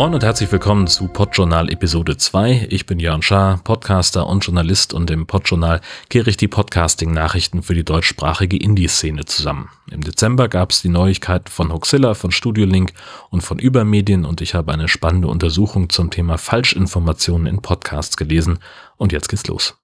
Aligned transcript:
Moin 0.00 0.14
und 0.14 0.22
herzlich 0.22 0.50
willkommen 0.50 0.86
zu 0.86 1.08
Podjournal 1.08 1.70
Episode 1.70 2.16
2. 2.16 2.68
Ich 2.70 2.86
bin 2.86 2.98
Jörn 2.98 3.20
Schaar, 3.20 3.60
Podcaster 3.62 4.26
und 4.26 4.42
Journalist 4.42 4.94
und 4.94 5.10
im 5.10 5.26
Podjournal 5.26 5.82
kehre 6.08 6.30
ich 6.30 6.38
die 6.38 6.48
Podcasting-Nachrichten 6.48 7.62
für 7.62 7.74
die 7.74 7.84
deutschsprachige 7.84 8.56
Indie-Szene 8.56 9.26
zusammen. 9.26 9.68
Im 9.90 10.00
Dezember 10.00 10.48
gab 10.48 10.70
es 10.70 10.80
die 10.80 10.88
Neuigkeiten 10.88 11.50
von 11.50 11.70
Hoxilla, 11.70 12.14
von 12.14 12.30
Studiolink 12.30 12.94
und 13.28 13.42
von 13.42 13.58
Übermedien 13.58 14.24
und 14.24 14.40
ich 14.40 14.54
habe 14.54 14.72
eine 14.72 14.88
spannende 14.88 15.28
Untersuchung 15.28 15.90
zum 15.90 16.08
Thema 16.08 16.38
Falschinformationen 16.38 17.46
in 17.46 17.60
Podcasts 17.60 18.16
gelesen 18.16 18.58
und 18.96 19.12
jetzt 19.12 19.28
geht's 19.28 19.48
los. 19.48 19.76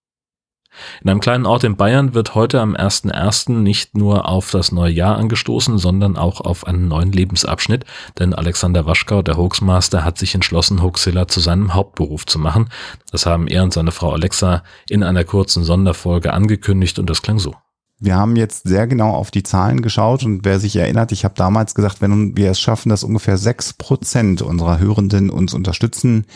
In 1.03 1.11
einem 1.11 1.21
kleinen 1.21 1.47
Ort 1.47 1.65
in 1.65 1.77
Bayern 1.77 2.15
wird 2.15 2.35
heute 2.35 2.61
am 2.61 2.75
1.1. 2.75 3.53
nicht 3.53 3.97
nur 3.97 4.29
auf 4.29 4.51
das 4.51 4.73
neue 4.73 4.93
Jahr 4.93 5.17
angestoßen, 5.17 5.79
sondern 5.79 6.17
auch 6.17 6.41
auf 6.41 6.67
einen 6.67 6.89
neuen 6.89 7.13
Lebensabschnitt, 7.13 7.85
denn 8.19 8.35
Alexander 8.35 8.87
Waschkau, 8.87 9.23
der 9.23 9.37
Hoaxmaster, 9.37 10.05
hat 10.05 10.19
sich 10.19 10.35
entschlossen, 10.35 10.83
Hoaxilla 10.83 11.29
zu 11.29 11.41
seinem 11.41 11.75
Hauptberuf 11.75 12.27
zu 12.27 12.39
machen. 12.39 12.69
Das 13.11 13.27
haben 13.27 13.47
er 13.49 13.63
und 13.63 13.73
seine 13.73 13.93
Frau 13.93 14.13
Alexa 14.13 14.63
in 14.89 15.03
einer 15.03 15.25
kurzen 15.25 15.65
Sonderfolge 15.65 16.33
angekündigt 16.33 16.99
und 16.99 17.09
das 17.09 17.23
klang 17.23 17.39
so. 17.39 17.55
Wir 17.99 18.17
haben 18.17 18.37
jetzt 18.37 18.69
sehr 18.69 18.87
genau 18.87 19.13
auf 19.13 19.31
die 19.31 19.43
Zahlen 19.43 19.81
geschaut 19.81 20.23
und 20.23 20.45
wer 20.45 20.61
sich 20.61 20.77
erinnert, 20.77 21.13
ich 21.13 21.25
habe 21.25 21.35
damals 21.35 21.75
gesagt, 21.75 22.03
wenn 22.03 22.37
wir 22.37 22.51
es 22.51 22.61
schaffen, 22.61 22.91
dass 22.91 23.05
ungefähr 23.05 23.39
sechs 23.39 23.73
Prozent 23.73 24.43
unserer 24.43 24.79
Hörenden 24.79 25.31
uns 25.31 25.55
unterstützen, 25.55 26.27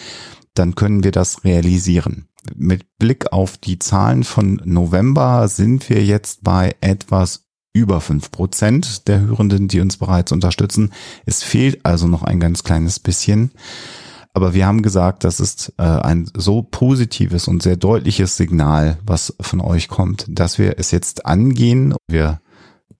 dann 0.55 0.75
können 0.75 1.05
wir 1.05 1.13
das 1.13 1.45
realisieren. 1.45 2.30
Mit 2.55 2.99
Blick 2.99 3.33
auf 3.33 3.59
die 3.59 3.79
Zahlen 3.79 4.25
von 4.25 4.61
November 4.65 5.49
sind 5.49 5.89
wir 5.91 6.05
jetzt 6.05 6.43
bei 6.43 6.75
etwas 6.81 7.45
über 7.73 8.01
fünf 8.01 8.31
Prozent 8.31 9.09
der 9.09 9.21
Hörenden, 9.21 9.69
die 9.69 9.81
uns 9.81 9.97
bereits 9.97 10.33
unterstützen. 10.33 10.93
Es 11.27 11.43
fehlt 11.43 11.85
also 11.85 12.09
noch 12.09 12.23
ein 12.23 12.41
ganz 12.41 12.65
kleines 12.65 12.99
bisschen. 12.99 13.53
Aber 14.33 14.55
wir 14.55 14.67
haben 14.67 14.83
gesagt, 14.83 15.25
das 15.25 15.41
ist 15.41 15.73
äh, 15.77 15.83
ein 15.83 16.31
so 16.35 16.63
positives 16.63 17.49
und 17.49 17.63
sehr 17.63 17.77
deutliches 17.77 18.37
Signal, 18.37 18.99
was 19.05 19.35
von 19.41 19.61
euch 19.61 19.89
kommt, 19.89 20.27
dass 20.29 20.59
wir 20.59 20.79
es 20.79 20.93
jetzt 20.93 21.27
angehen. 21.27 21.95
Wir 22.09 22.41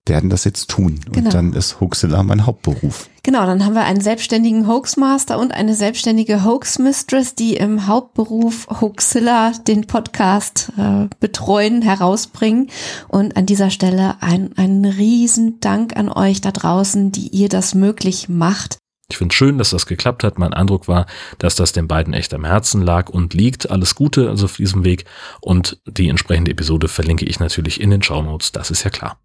werden 0.05 0.29
das 0.29 0.43
jetzt 0.43 0.69
tun. 0.69 0.99
Genau. 1.05 1.25
Und 1.25 1.33
dann 1.33 1.53
ist 1.53 1.79
Hoaxilla 1.79 2.23
mein 2.23 2.45
Hauptberuf. 2.45 3.09
Genau, 3.23 3.45
dann 3.45 3.63
haben 3.63 3.75
wir 3.75 3.83
einen 3.83 4.01
selbstständigen 4.01 4.67
Hoaxmaster 4.67 5.37
und 5.37 5.51
eine 5.51 5.75
selbstständige 5.75 6.43
Hoaxmistress, 6.43 7.35
die 7.35 7.55
im 7.55 7.85
Hauptberuf 7.85 8.67
Hoaxilla 8.81 9.51
den 9.67 9.85
Podcast 9.85 10.71
äh, 10.75 11.07
betreuen, 11.19 11.83
herausbringen. 11.83 12.71
Und 13.09 13.37
an 13.37 13.45
dieser 13.45 13.69
Stelle 13.69 14.15
ein, 14.21 14.57
ein 14.57 14.85
riesen 14.85 15.59
Dank 15.59 15.95
an 15.95 16.09
euch 16.09 16.41
da 16.41 16.51
draußen, 16.51 17.11
die 17.11 17.27
ihr 17.27 17.47
das 17.47 17.75
möglich 17.75 18.27
macht. 18.27 18.79
Ich 19.11 19.17
finde 19.17 19.35
schön, 19.35 19.59
dass 19.59 19.69
das 19.69 19.85
geklappt 19.85 20.23
hat. 20.23 20.39
Mein 20.39 20.53
Eindruck 20.53 20.87
war, 20.87 21.05
dass 21.37 21.55
das 21.55 21.73
den 21.73 21.87
beiden 21.87 22.13
echt 22.13 22.33
am 22.33 22.45
Herzen 22.45 22.81
lag 22.81 23.09
und 23.09 23.35
liegt. 23.35 23.69
Alles 23.69 23.93
Gute 23.93 24.29
also 24.29 24.45
auf 24.45 24.55
diesem 24.55 24.83
Weg. 24.83 25.05
Und 25.41 25.79
die 25.85 26.09
entsprechende 26.09 26.49
Episode 26.49 26.87
verlinke 26.87 27.25
ich 27.25 27.39
natürlich 27.39 27.81
in 27.81 27.91
den 27.91 28.01
Shownotes. 28.01 28.51
Das 28.51 28.71
ist 28.71 28.83
ja 28.83 28.89
klar. 28.89 29.19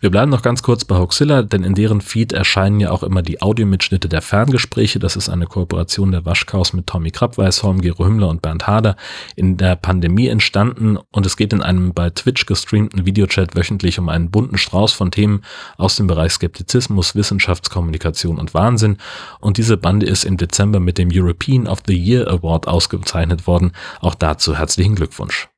Wir 0.00 0.10
bleiben 0.10 0.30
noch 0.30 0.42
ganz 0.42 0.62
kurz 0.62 0.84
bei 0.84 0.96
Hoaxilla, 0.96 1.42
denn 1.42 1.64
in 1.64 1.74
deren 1.74 2.00
Feed 2.00 2.32
erscheinen 2.32 2.80
ja 2.80 2.90
auch 2.90 3.02
immer 3.02 3.22
die 3.22 3.42
Audiomitschnitte 3.42 4.08
der 4.08 4.22
Ferngespräche. 4.22 4.98
Das 4.98 5.16
ist 5.16 5.28
eine 5.28 5.46
Kooperation 5.46 6.12
der 6.12 6.24
Waschkaus 6.24 6.72
mit 6.72 6.86
Tommy 6.86 7.10
Krabweisholm, 7.10 7.80
Gero 7.80 8.06
Hümmler 8.06 8.28
und 8.28 8.42
Bernd 8.42 8.66
Hader 8.66 8.96
in 9.36 9.56
der 9.56 9.76
Pandemie 9.76 10.28
entstanden 10.28 10.98
und 11.10 11.26
es 11.26 11.36
geht 11.36 11.52
in 11.52 11.62
einem 11.62 11.92
bei 11.92 12.10
Twitch 12.10 12.46
gestreamten 12.46 13.06
Videochat 13.06 13.56
wöchentlich 13.56 13.98
um 13.98 14.08
einen 14.08 14.30
bunten 14.30 14.58
Strauß 14.58 14.92
von 14.92 15.10
Themen 15.10 15.42
aus 15.76 15.96
dem 15.96 16.06
Bereich 16.06 16.32
Skeptizismus, 16.32 17.14
Wissenschaftskommunikation 17.14 18.38
und 18.38 18.54
Wahnsinn 18.54 18.98
und 19.40 19.56
diese 19.58 19.76
Bande 19.76 20.06
ist 20.06 20.24
im 20.24 20.36
Dezember 20.36 20.80
mit 20.80 20.98
dem 20.98 21.08
European 21.12 21.66
of 21.66 21.80
the 21.86 21.96
Year 21.96 22.28
Award 22.28 22.68
ausgezeichnet 22.68 23.46
worden. 23.46 23.72
Auch 24.00 24.14
dazu 24.14 24.56
herzlichen 24.56 24.94
Glückwunsch. 24.94 25.48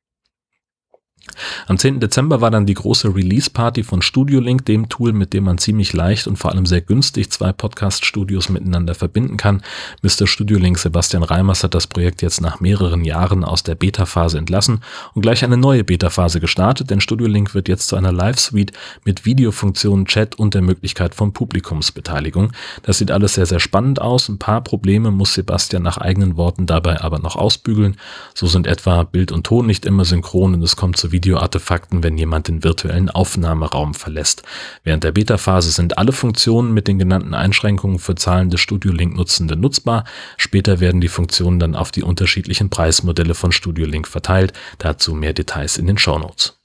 Am 1.67 1.77
10. 1.77 1.99
Dezember 1.99 2.41
war 2.41 2.51
dann 2.51 2.65
die 2.65 2.73
große 2.73 3.15
Release-Party 3.15 3.83
von 3.83 4.01
StudioLink, 4.01 4.65
dem 4.65 4.89
Tool, 4.89 5.13
mit 5.13 5.33
dem 5.33 5.43
man 5.43 5.57
ziemlich 5.57 5.93
leicht 5.93 6.27
und 6.27 6.37
vor 6.37 6.51
allem 6.51 6.65
sehr 6.65 6.81
günstig 6.81 7.31
zwei 7.31 7.53
Podcast-Studios 7.53 8.49
miteinander 8.49 8.95
verbinden 8.95 9.37
kann. 9.37 9.61
Mr. 10.01 10.27
StudioLink 10.27 10.77
Sebastian 10.77 11.23
Reimers 11.23 11.63
hat 11.63 11.75
das 11.75 11.87
Projekt 11.87 12.21
jetzt 12.21 12.41
nach 12.41 12.59
mehreren 12.59 13.03
Jahren 13.03 13.43
aus 13.43 13.63
der 13.63 13.75
Beta-Phase 13.75 14.37
entlassen 14.37 14.81
und 15.13 15.21
gleich 15.21 15.43
eine 15.43 15.57
neue 15.57 15.83
Beta-Phase 15.83 16.39
gestartet, 16.39 16.89
denn 16.89 17.01
StudioLink 17.01 17.53
wird 17.53 17.67
jetzt 17.67 17.87
zu 17.87 17.95
einer 17.95 18.11
Live-Suite 18.11 18.71
mit 19.05 19.25
Videofunktionen, 19.25 20.05
Chat 20.05 20.35
und 20.35 20.53
der 20.53 20.61
Möglichkeit 20.61 21.13
von 21.13 21.33
Publikumsbeteiligung. 21.33 22.51
Das 22.83 22.97
sieht 22.97 23.11
alles 23.11 23.35
sehr, 23.35 23.45
sehr 23.45 23.59
spannend 23.59 24.01
aus. 24.01 24.27
Ein 24.27 24.39
paar 24.39 24.61
Probleme 24.61 25.11
muss 25.11 25.35
Sebastian 25.35 25.83
nach 25.83 25.97
eigenen 25.97 26.35
Worten 26.35 26.65
dabei 26.65 27.01
aber 27.01 27.19
noch 27.19 27.35
ausbügeln. 27.35 27.97
So 28.33 28.47
sind 28.47 28.67
etwa 28.67 29.03
Bild 29.03 29.31
und 29.31 29.45
Ton 29.45 29.65
nicht 29.65 29.85
immer 29.85 30.05
synchron 30.05 30.55
und 30.55 30.63
es 30.63 30.75
kommt 30.75 30.97
zu 30.97 31.10
Videoartefakten, 31.11 32.03
wenn 32.03 32.17
jemand 32.17 32.47
den 32.47 32.63
virtuellen 32.63 33.09
Aufnahmeraum 33.09 33.93
verlässt. 33.93 34.43
Während 34.83 35.03
der 35.03 35.11
Beta-Phase 35.11 35.71
sind 35.71 35.97
alle 35.97 36.11
Funktionen 36.11 36.73
mit 36.73 36.87
den 36.87 36.99
genannten 36.99 37.33
Einschränkungen 37.33 37.99
für 37.99 38.15
zahlende 38.15 38.57
Studio 38.57 38.91
Link 38.91 39.15
Nutzende 39.15 39.55
nutzbar. 39.55 40.05
Später 40.37 40.79
werden 40.79 41.01
die 41.01 41.07
Funktionen 41.07 41.59
dann 41.59 41.75
auf 41.75 41.91
die 41.91 42.03
unterschiedlichen 42.03 42.69
Preismodelle 42.69 43.33
von 43.33 43.51
Studio 43.51 43.85
Link 43.85 44.07
verteilt. 44.07 44.53
Dazu 44.77 45.13
mehr 45.13 45.33
Details 45.33 45.77
in 45.77 45.87
den 45.87 45.97
Show 45.97 46.17
Notes. 46.19 46.60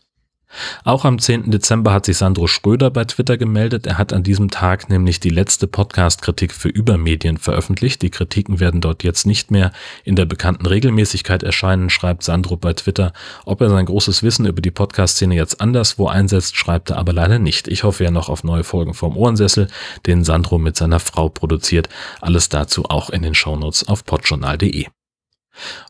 Auch 0.84 1.04
am 1.04 1.18
10. 1.18 1.50
Dezember 1.50 1.92
hat 1.92 2.06
sich 2.06 2.16
Sandro 2.16 2.46
Schröder 2.46 2.90
bei 2.90 3.04
Twitter 3.04 3.36
gemeldet. 3.36 3.86
Er 3.86 3.98
hat 3.98 4.12
an 4.12 4.22
diesem 4.22 4.50
Tag 4.50 4.88
nämlich 4.88 5.20
die 5.20 5.30
letzte 5.30 5.66
Podcast-Kritik 5.66 6.52
für 6.52 6.68
Übermedien 6.68 7.38
veröffentlicht. 7.38 8.02
Die 8.02 8.10
Kritiken 8.10 8.60
werden 8.60 8.80
dort 8.80 9.04
jetzt 9.04 9.26
nicht 9.26 9.50
mehr 9.50 9.72
in 10.04 10.16
der 10.16 10.24
bekannten 10.24 10.66
Regelmäßigkeit 10.66 11.42
erscheinen, 11.42 11.90
schreibt 11.90 12.22
Sandro 12.22 12.56
bei 12.56 12.72
Twitter. 12.72 13.12
Ob 13.44 13.60
er 13.60 13.70
sein 13.70 13.86
großes 13.86 14.22
Wissen 14.22 14.46
über 14.46 14.60
die 14.60 14.70
Podcast-Szene 14.70 15.34
jetzt 15.34 15.60
anderswo 15.60 16.08
einsetzt, 16.08 16.56
schreibt 16.56 16.90
er 16.90 16.98
aber 16.98 17.12
leider 17.12 17.38
nicht. 17.38 17.68
Ich 17.68 17.84
hoffe 17.84 18.04
ja 18.04 18.10
noch 18.10 18.28
auf 18.28 18.44
neue 18.44 18.64
Folgen 18.64 18.94
vom 18.94 19.16
Ohrensessel, 19.16 19.68
den 20.06 20.24
Sandro 20.24 20.58
mit 20.58 20.76
seiner 20.76 21.00
Frau 21.00 21.28
produziert. 21.28 21.88
Alles 22.20 22.48
dazu 22.48 22.84
auch 22.84 23.10
in 23.10 23.22
den 23.22 23.34
Shownotes 23.34 23.88
auf 23.88 24.04
podjournal.de. 24.04 24.86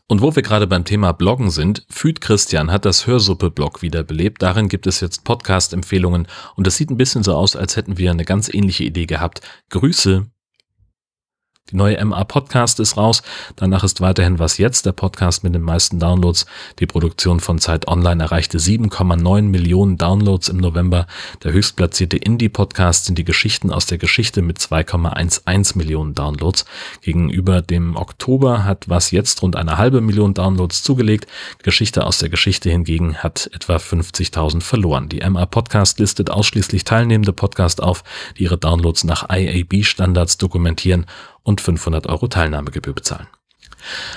Und 0.07 0.21
wo 0.21 0.35
wir 0.35 0.43
gerade 0.43 0.67
beim 0.67 0.85
Thema 0.85 1.11
Bloggen 1.11 1.51
sind, 1.51 1.85
Füd 1.89 2.21
Christian 2.21 2.71
hat 2.71 2.85
das 2.85 3.07
Hörsuppe-Blog 3.07 3.81
wiederbelebt. 3.81 4.41
Darin 4.41 4.69
gibt 4.69 4.87
es 4.87 4.99
jetzt 4.99 5.23
Podcast-Empfehlungen 5.23 6.27
und 6.55 6.67
es 6.67 6.77
sieht 6.77 6.89
ein 6.89 6.97
bisschen 6.97 7.23
so 7.23 7.35
aus, 7.35 7.55
als 7.55 7.75
hätten 7.75 7.97
wir 7.97 8.11
eine 8.11 8.25
ganz 8.25 8.53
ähnliche 8.53 8.83
Idee 8.83 9.05
gehabt. 9.05 9.41
Grüße, 9.69 10.27
die 11.71 11.75
neue 11.75 12.03
MA 12.05 12.23
Podcast 12.23 12.79
ist 12.79 12.95
raus. 12.95 13.21
Danach 13.57 13.83
ist 13.83 13.99
weiterhin 13.99 14.39
Was 14.39 14.57
jetzt, 14.57 14.85
der 14.85 14.93
Podcast 14.93 15.43
mit 15.43 15.53
den 15.53 15.63
meisten 15.63 15.99
Downloads. 15.99 16.45
Die 16.79 16.85
Produktion 16.85 17.41
von 17.41 17.59
Zeit 17.59 17.87
Online 17.89 18.23
erreichte 18.23 18.57
7,9 18.57 19.41
Millionen 19.41 19.97
Downloads 19.97 20.47
im 20.47 20.57
November. 20.57 21.07
Der 21.43 21.51
höchstplatzierte 21.51 22.15
Indie-Podcast 22.15 23.05
sind 23.05 23.17
die 23.17 23.25
Geschichten 23.25 23.71
aus 23.71 23.85
der 23.85 23.97
Geschichte 23.97 24.41
mit 24.41 24.59
2,11 24.59 25.77
Millionen 25.77 26.15
Downloads. 26.15 26.65
Gegenüber 27.01 27.61
dem 27.61 27.97
Oktober 27.97 28.63
hat 28.63 28.87
Was 28.87 29.11
jetzt 29.11 29.41
rund 29.41 29.57
eine 29.57 29.77
halbe 29.77 29.99
Million 29.99 30.33
Downloads 30.33 30.83
zugelegt. 30.83 31.27
Geschichte 31.63 32.05
aus 32.05 32.19
der 32.19 32.29
Geschichte 32.29 32.69
hingegen 32.69 33.17
hat 33.17 33.49
etwa 33.53 33.75
50.000 33.75 34.61
verloren. 34.61 35.09
Die 35.09 35.27
MA 35.29 35.45
Podcast 35.45 35.99
listet 35.99 36.29
ausschließlich 36.29 36.85
teilnehmende 36.85 37.33
Podcasts 37.33 37.81
auf, 37.81 38.05
die 38.37 38.43
ihre 38.43 38.57
Downloads 38.57 39.03
nach 39.03 39.27
IAB-Standards 39.29 40.37
dokumentieren 40.37 41.05
und 41.47 41.61
500 41.61 42.07
Euro 42.07 42.27
Teilnahmegebühr 42.27 42.93
bezahlen. 42.93 43.27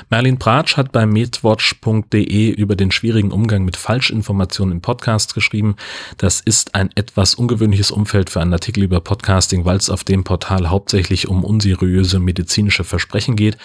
Merlin 0.08 0.38
Pratsch 0.38 0.76
hat 0.76 0.90
bei 0.90 1.06
medwatch.de 1.06 2.50
über 2.50 2.74
den 2.74 2.90
schwierigen 2.90 3.30
Umgang 3.30 3.64
mit 3.64 3.76
Falschinformationen 3.76 4.76
im 4.76 4.80
Podcast 4.80 5.34
geschrieben. 5.34 5.76
Das 6.16 6.40
ist 6.40 6.74
ein 6.74 6.90
etwas 6.96 7.34
ungewöhnliches 7.34 7.90
Umfeld 7.90 8.30
für 8.30 8.40
einen 8.40 8.52
Artikel 8.52 8.82
über 8.82 9.00
Podcasting, 9.00 9.64
weil 9.64 9.76
es 9.76 9.90
auf 9.90 10.02
dem 10.02 10.24
Portal 10.24 10.70
hauptsächlich 10.70 11.28
um 11.28 11.44
unseriöse 11.44 12.18
medizinische 12.18 12.82
Versprechen 12.84 13.36
geht. 13.36 13.58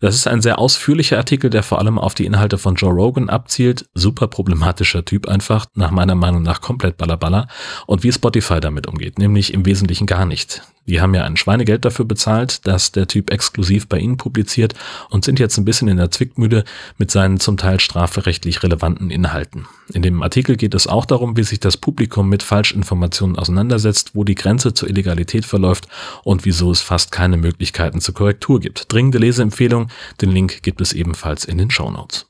Das 0.00 0.14
ist 0.14 0.28
ein 0.28 0.42
sehr 0.42 0.58
ausführlicher 0.58 1.16
Artikel, 1.16 1.50
der 1.50 1.62
vor 1.62 1.78
allem 1.80 1.98
auf 1.98 2.14
die 2.14 2.26
Inhalte 2.26 2.58
von 2.58 2.76
Joe 2.76 2.92
Rogan 2.92 3.28
abzielt. 3.28 3.88
Super 3.94 4.28
problematischer 4.28 5.04
Typ 5.04 5.26
einfach, 5.26 5.66
nach 5.74 5.90
meiner 5.90 6.14
Meinung 6.14 6.42
nach 6.42 6.60
komplett 6.60 6.96
ballerballer. 6.96 7.48
Und 7.86 8.04
wie 8.04 8.12
Spotify 8.12 8.60
damit 8.60 8.86
umgeht, 8.86 9.18
nämlich 9.18 9.52
im 9.52 9.66
Wesentlichen 9.66 10.06
gar 10.06 10.26
nicht. 10.26 10.62
Die 10.88 11.02
haben 11.02 11.14
ja 11.14 11.24
ein 11.24 11.36
Schweinegeld 11.36 11.84
dafür 11.84 12.06
bezahlt, 12.06 12.66
dass 12.66 12.92
der 12.92 13.06
Typ 13.06 13.30
exklusiv 13.30 13.88
bei 13.88 13.98
ihnen 13.98 14.16
publiziert 14.16 14.74
und 15.10 15.22
sind 15.22 15.38
jetzt 15.38 15.58
ein 15.58 15.66
bisschen 15.66 15.86
in 15.86 15.98
der 15.98 16.10
Zwickmühle 16.10 16.64
mit 16.96 17.10
seinen 17.10 17.38
zum 17.38 17.58
Teil 17.58 17.78
strafrechtlich 17.78 18.62
relevanten 18.62 19.10
Inhalten. 19.10 19.66
In 19.92 20.00
dem 20.00 20.22
Artikel 20.22 20.56
geht 20.56 20.74
es 20.74 20.86
auch 20.86 21.04
darum, 21.04 21.36
wie 21.36 21.44
sich 21.44 21.60
das 21.60 21.76
Publikum 21.76 22.30
mit 22.30 22.42
Falschinformationen 22.42 23.36
auseinandersetzt, 23.38 24.14
wo 24.14 24.24
die 24.24 24.34
Grenze 24.34 24.72
zur 24.72 24.88
Illegalität 24.88 25.44
verläuft 25.44 25.88
und 26.24 26.46
wieso 26.46 26.70
es 26.70 26.80
fast 26.80 27.12
keine 27.12 27.36
Möglichkeiten 27.36 28.00
zur 28.00 28.14
Korrektur 28.14 28.58
gibt. 28.58 28.90
Dringende 28.90 29.18
Leseempfehlung, 29.18 29.88
den 30.22 30.30
Link 30.30 30.62
gibt 30.62 30.80
es 30.80 30.94
ebenfalls 30.94 31.44
in 31.44 31.58
den 31.58 31.70
Show 31.70 31.90
Notes. 31.90 32.26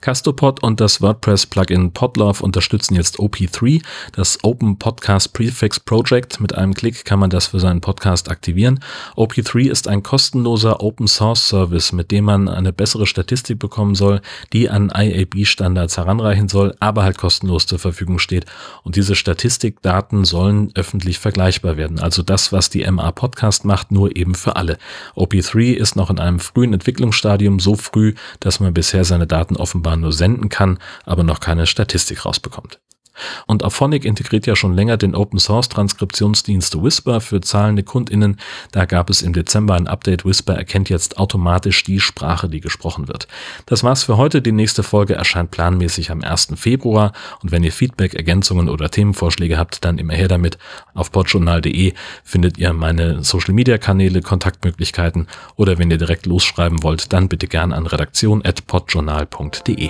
Castopod 0.00 0.62
und 0.62 0.80
das 0.80 1.00
WordPress-Plugin 1.00 1.92
Podlove 1.92 2.42
unterstützen 2.42 2.94
jetzt 2.94 3.18
OP3, 3.18 3.82
das 4.12 4.38
Open 4.42 4.78
Podcast 4.78 5.32
Prefix 5.32 5.80
Project. 5.80 6.40
Mit 6.40 6.54
einem 6.54 6.74
Klick 6.74 7.04
kann 7.04 7.18
man 7.18 7.30
das 7.30 7.48
für 7.48 7.60
seinen 7.60 7.80
Podcast 7.80 8.30
aktivieren. 8.30 8.80
OP3 9.16 9.68
ist 9.70 9.88
ein 9.88 10.02
kostenloser 10.02 10.82
Open 10.82 11.08
Source 11.08 11.48
Service, 11.48 11.92
mit 11.92 12.10
dem 12.10 12.24
man 12.24 12.48
eine 12.48 12.72
bessere 12.72 13.06
Statistik 13.06 13.58
bekommen 13.58 13.94
soll, 13.94 14.20
die 14.52 14.70
an 14.70 14.92
IAB-Standards 14.94 15.96
heranreichen 15.96 16.48
soll, 16.48 16.74
aber 16.80 17.04
halt 17.04 17.18
kostenlos 17.18 17.66
zur 17.66 17.78
Verfügung 17.78 18.18
steht. 18.18 18.46
Und 18.84 18.96
diese 18.96 19.14
Statistikdaten 19.14 20.24
sollen 20.24 20.70
öffentlich 20.74 21.18
vergleichbar 21.18 21.76
werden. 21.76 21.98
Also 21.98 22.22
das, 22.22 22.52
was 22.52 22.70
die 22.70 22.88
MA 22.90 23.12
Podcast 23.12 23.64
macht, 23.64 23.90
nur 23.90 24.16
eben 24.16 24.34
für 24.34 24.56
alle. 24.56 24.78
OP3 25.16 25.72
ist 25.74 25.96
noch 25.96 26.10
in 26.10 26.18
einem 26.18 26.40
frühen 26.40 26.72
Entwicklungsstadium, 26.72 27.60
so 27.60 27.74
früh, 27.74 28.14
dass 28.40 28.60
man 28.60 28.74
bisher 28.74 29.04
seine 29.04 29.26
Daten 29.26 29.47
offenbar 29.56 29.96
nur 29.96 30.12
senden 30.12 30.48
kann, 30.48 30.78
aber 31.04 31.22
noch 31.22 31.40
keine 31.40 31.66
Statistik 31.66 32.24
rausbekommt. 32.24 32.80
Und 33.48 33.64
Auphonic 33.64 34.04
integriert 34.04 34.46
ja 34.46 34.54
schon 34.54 34.74
länger 34.74 34.98
den 34.98 35.14
Open 35.14 35.38
Source 35.38 35.70
Transkriptionsdienst 35.70 36.82
Whisper 36.82 37.22
für 37.22 37.40
zahlende 37.40 37.82
KundInnen. 37.82 38.36
Da 38.72 38.84
gab 38.84 39.08
es 39.08 39.22
im 39.22 39.32
Dezember 39.32 39.74
ein 39.74 39.88
Update. 39.88 40.26
Whisper 40.26 40.54
erkennt 40.54 40.90
jetzt 40.90 41.16
automatisch 41.16 41.82
die 41.82 41.98
Sprache, 41.98 42.50
die 42.50 42.60
gesprochen 42.60 43.08
wird. 43.08 43.26
Das 43.64 43.82
war's 43.82 44.04
für 44.04 44.18
heute. 44.18 44.42
Die 44.42 44.52
nächste 44.52 44.82
Folge 44.82 45.14
erscheint 45.14 45.50
planmäßig 45.50 46.10
am 46.10 46.22
1. 46.22 46.48
Februar. 46.56 47.14
Und 47.42 47.50
wenn 47.50 47.64
ihr 47.64 47.72
Feedback, 47.72 48.12
Ergänzungen 48.12 48.68
oder 48.68 48.90
Themenvorschläge 48.90 49.56
habt, 49.56 49.82
dann 49.82 49.96
immer 49.96 50.12
her 50.12 50.28
damit. 50.28 50.58
Auf 50.92 51.10
podjournal.de 51.10 51.94
findet 52.24 52.58
ihr 52.58 52.74
meine 52.74 53.24
Social 53.24 53.54
Media 53.54 53.78
Kanäle, 53.78 54.20
Kontaktmöglichkeiten 54.20 55.26
oder 55.56 55.78
wenn 55.78 55.90
ihr 55.90 55.96
direkt 55.96 56.26
losschreiben 56.26 56.82
wollt, 56.82 57.14
dann 57.14 57.30
bitte 57.30 57.46
gern 57.46 57.72
an 57.72 57.86
redaktion.podjournal.de. 57.86 59.88